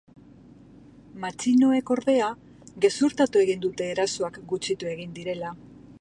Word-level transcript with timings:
Matxinoek, 1.25 1.91
ordea, 1.97 2.31
gezurtatu 2.87 3.45
egin 3.45 3.63
dute 3.67 3.91
erasoak 3.97 4.41
gutxitu 4.55 4.95
egin 4.95 5.19
direla. 5.21 5.57